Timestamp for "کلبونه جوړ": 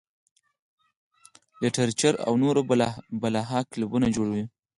3.71-4.27